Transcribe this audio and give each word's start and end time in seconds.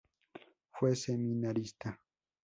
Fue 0.71 0.95
seminarista. 0.95 1.99